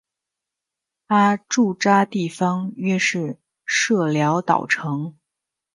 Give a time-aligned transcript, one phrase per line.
[1.07, 5.15] 他驻扎地方约是社寮岛城。